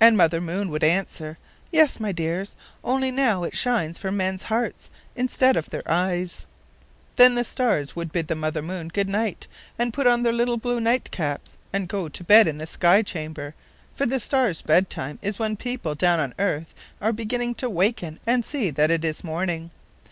[0.00, 1.38] And Mother Moon would answer:
[1.70, 6.44] "Yes, my dears, only now it shines for men's hearts instead of their eyes."
[7.14, 9.46] Then the stars would bid the Mother Moon good night
[9.78, 13.54] and put on their little blue nightcaps and go to bed in the sky chamber;
[13.94, 18.18] for the stars' bedtime is when people down on the earth are beginning to waken
[18.26, 19.70] and see that it is morning.